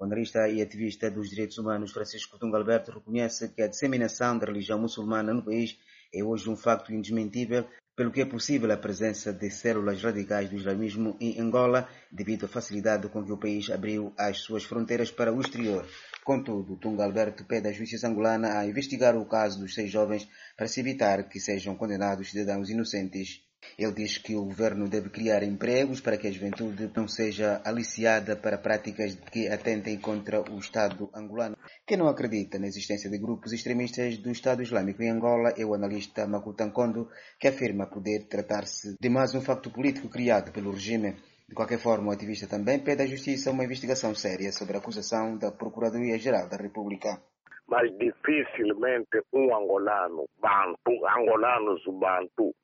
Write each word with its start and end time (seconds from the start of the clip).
O 0.00 0.04
analista 0.04 0.48
e 0.48 0.62
ativista 0.62 1.10
dos 1.10 1.28
direitos 1.28 1.58
humanos 1.58 1.92
Francisco 1.92 2.38
Tunga 2.38 2.56
Alberto 2.56 2.90
reconhece 2.90 3.50
que 3.50 3.60
a 3.60 3.66
disseminação 3.66 4.38
da 4.38 4.46
religião 4.46 4.78
muçulmana 4.78 5.34
no 5.34 5.44
país 5.44 5.78
é 6.10 6.24
hoje 6.24 6.48
um 6.48 6.56
facto 6.56 6.90
indesmentível, 6.90 7.68
pelo 7.94 8.10
que 8.10 8.22
é 8.22 8.24
possível 8.24 8.72
a 8.72 8.78
presença 8.78 9.30
de 9.30 9.50
células 9.50 10.02
radicais 10.02 10.48
do 10.48 10.56
islamismo 10.56 11.18
em 11.20 11.38
Angola, 11.38 11.86
devido 12.10 12.46
à 12.46 12.48
facilidade 12.48 13.10
com 13.10 13.22
que 13.22 13.30
o 13.30 13.36
país 13.36 13.68
abriu 13.68 14.14
as 14.16 14.38
suas 14.38 14.64
fronteiras 14.64 15.10
para 15.10 15.34
o 15.34 15.40
exterior. 15.42 15.86
Contudo, 16.24 16.78
Tunga 16.78 17.04
Alberto 17.04 17.44
pede 17.44 17.68
à 17.68 17.72
justiça 17.72 18.08
angolana 18.08 18.58
a 18.58 18.66
investigar 18.66 19.14
o 19.14 19.26
caso 19.26 19.60
dos 19.60 19.74
seis 19.74 19.90
jovens 19.90 20.26
para 20.56 20.66
se 20.66 20.80
evitar 20.80 21.28
que 21.28 21.38
sejam 21.38 21.76
condenados 21.76 22.30
cidadãos 22.30 22.70
inocentes. 22.70 23.42
Ele 23.78 23.92
diz 23.92 24.18
que 24.18 24.34
o 24.34 24.44
governo 24.44 24.88
deve 24.88 25.10
criar 25.10 25.42
empregos 25.42 26.00
para 26.00 26.16
que 26.16 26.26
a 26.26 26.30
juventude 26.30 26.90
não 26.96 27.06
seja 27.06 27.60
aliciada 27.64 28.36
para 28.36 28.58
práticas 28.58 29.14
que 29.14 29.48
atentem 29.48 29.98
contra 29.98 30.40
o 30.40 30.58
Estado 30.58 31.10
angolano. 31.14 31.56
Quem 31.86 31.96
não 31.96 32.08
acredita 32.08 32.58
na 32.58 32.66
existência 32.66 33.10
de 33.10 33.18
grupos 33.18 33.52
extremistas 33.52 34.18
do 34.18 34.30
Estado 34.30 34.62
Islâmico 34.62 35.02
em 35.02 35.10
Angola 35.10 35.54
é 35.56 35.64
o 35.64 35.74
analista 35.74 36.26
Makuta 36.26 36.70
Kondo, 36.70 37.08
que 37.38 37.48
afirma 37.48 37.86
poder 37.86 38.28
tratar-se 38.28 38.96
de 39.00 39.08
mais 39.08 39.34
um 39.34 39.40
facto 39.40 39.70
político 39.70 40.08
criado 40.08 40.52
pelo 40.52 40.72
regime. 40.72 41.16
De 41.48 41.54
qualquer 41.54 41.78
forma, 41.78 42.10
o 42.10 42.12
ativista 42.12 42.46
também 42.46 42.78
pede 42.78 43.02
à 43.02 43.06
Justiça 43.06 43.50
uma 43.50 43.64
investigação 43.64 44.14
séria 44.14 44.52
sobre 44.52 44.76
a 44.76 44.78
acusação 44.78 45.36
da 45.36 45.50
Procuradoria-Geral 45.50 46.48
da 46.48 46.56
República. 46.56 47.20
Mas 47.66 47.90
dificilmente 47.98 49.20
um 49.32 49.54
angolano, 49.54 50.28
bantu, 50.40 50.92
angolanos 51.06 51.82
bantu, 51.86 52.54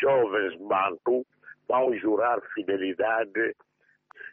jovens 0.00 0.56
bantu 0.60 1.24
vão 1.68 1.94
jurar 1.96 2.40
fidelidade. 2.54 3.54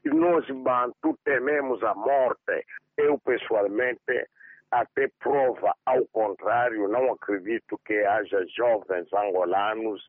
E 0.05 0.09
nós 0.09 0.45
bantu 0.49 1.17
tememos 1.23 1.83
a 1.83 1.93
morte. 1.93 2.65
Eu 2.97 3.19
pessoalmente 3.19 4.27
até 4.71 5.07
prova 5.19 5.73
ao 5.85 6.05
contrário, 6.07 6.87
não 6.87 7.13
acredito 7.13 7.79
que 7.85 8.03
haja 8.03 8.45
jovens 8.55 9.11
angolanos 9.13 10.07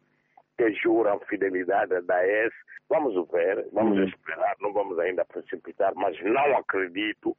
que 0.57 0.73
juram 0.73 1.21
fidelidade 1.21 1.95
a 1.95 2.01
Daesh. 2.01 2.55
Vamos 2.89 3.15
ver, 3.31 3.69
vamos 3.73 3.99
uhum. 3.99 4.05
esperar, 4.05 4.57
não 4.61 4.73
vamos 4.73 4.99
ainda 4.99 5.25
precipitar, 5.25 5.93
mas 5.95 6.19
não 6.23 6.57
acredito. 6.57 7.37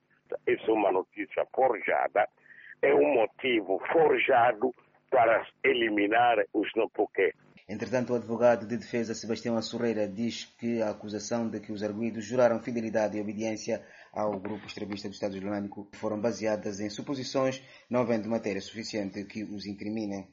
Isso 0.48 0.70
é 0.70 0.73
uma 0.73 0.92
notícia 0.92 1.46
forjada, 1.54 2.28
é 2.82 2.94
um 2.94 3.14
motivo 3.16 3.82
forjado 3.92 4.73
para 5.10 5.46
eliminar 5.64 6.38
os 6.54 6.70
não 6.76 6.88
porquê. 6.90 7.34
Entretanto, 7.70 8.14
o 8.14 8.16
advogado 8.16 8.66
de 8.66 8.75
defesa 8.75 9.14
Sebastião 9.14 9.56
Assurreira 9.56 10.08
diz 10.08 10.45
que 10.59 10.81
a 10.81 10.89
acusação 10.89 11.48
de 11.48 11.59
que 11.59 11.72
os 11.72 11.84
arguídos 11.84 12.26
juraram 12.26 12.64
fidelidade 12.64 13.16
e 13.16 13.22
obediência 13.22 13.86
ao 14.11 14.39
grupo 14.39 14.66
extremista 14.66 15.08
do 15.08 15.14
Estado 15.14 15.38
Islâmico 15.38 15.88
foram 15.94 16.20
baseadas 16.20 16.80
em 16.80 16.89
suposições, 16.89 17.61
não 17.88 18.02
havendo 18.02 18.28
matéria 18.28 18.59
suficiente 18.59 19.23
que 19.26 19.44
os 19.44 19.67
incriminem. 19.67 20.28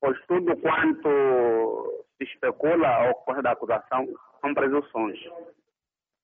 Pois 0.00 0.18
tudo 0.26 0.56
quanto 0.56 2.06
se 2.16 2.24
especula 2.24 2.88
ao 2.88 3.14
correr 3.26 3.42
da 3.42 3.52
acusação 3.52 4.08
são 4.40 4.54
presunções. 4.54 5.18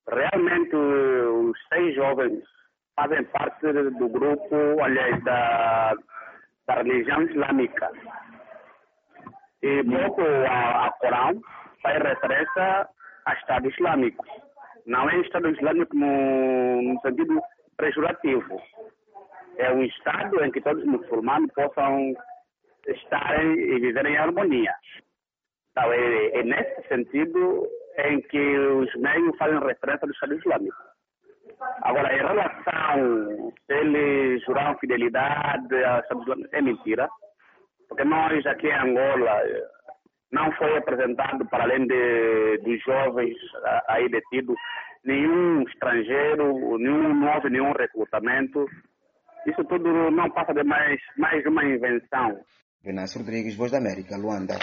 Realmente, 0.09 0.75
os 0.75 1.59
seis 1.69 1.95
jovens 1.95 2.43
fazem 2.95 3.25
parte 3.25 3.61
do 3.71 4.09
grupo, 4.09 4.57
aliás, 4.83 5.23
da, 5.23 5.95
da 6.67 6.75
religião 6.77 7.21
islâmica 7.25 7.91
e 9.63 9.83
pouco 9.85 10.23
a, 10.23 10.87
a 10.87 10.91
Corão 10.93 11.41
faz 11.83 12.03
referência 12.03 12.89
a 13.27 13.35
Estado 13.35 13.69
Islâmico. 13.69 14.25
Não 14.87 15.09
é 15.11 15.19
Estado 15.19 15.49
Islâmico 15.49 15.97
no, 15.97 16.83
no 16.83 17.01
sentido 17.01 17.41
pejorativo. 17.77 18.61
É 19.59 19.73
um 19.73 19.83
Estado 19.83 20.45
em 20.45 20.51
que 20.51 20.61
todos 20.61 20.83
os 20.83 20.89
muçulmanos 20.89 21.51
possam 21.53 22.15
estar 22.87 23.45
e 23.45 23.81
viver 23.81 24.07
em 24.07 24.17
harmonia. 24.17 24.75
Então, 25.73 25.93
é, 25.93 26.27
é 26.39 26.43
nesse 26.43 26.89
sentido 26.89 27.67
em 27.99 28.21
que 28.23 28.59
os 28.59 28.95
meios 28.97 29.37
fazem 29.39 29.59
referência 29.59 30.05
ao 30.05 30.11
Estado 30.11 30.35
Islâmico. 30.35 30.77
Agora, 31.83 32.15
em 32.15 32.19
relação 32.19 33.53
se 33.67 33.73
eles 33.73 34.45
juraram 34.45 34.79
fidelidade 34.79 35.85
ao 35.85 36.01
Estado 36.01 36.23
Islâmico, 36.23 36.57
é 36.57 36.63
mentira. 36.63 37.09
Porque 37.89 38.05
nós 38.05 38.45
aqui 38.47 38.69
em 38.69 38.73
Angola 38.73 39.43
não 40.33 40.51
foi 40.53 40.77
apresentado, 40.77 41.47
para 41.47 41.65
além 41.65 41.87
de, 41.87 42.59
dos 42.59 42.83
jovens 42.83 43.37
aí 43.89 44.09
detidos, 44.09 44.57
nenhum 45.05 45.63
estrangeiro, 45.63 46.79
nenhum 46.79 47.15
novo, 47.15 47.49
nenhum 47.49 47.73
recrutamento. 47.73 48.67
Isso 49.47 49.65
tudo 49.65 50.11
não 50.11 50.31
passa 50.31 50.53
de 50.53 50.65
mais, 50.65 51.01
mais 51.17 51.45
uma 51.47 51.65
invenção. 51.65 52.41
Venâncio 52.83 53.21
Rodrigues, 53.21 53.57
Voz 53.57 53.71
da 53.71 53.79
América, 53.79 54.17
Luanda. 54.17 54.59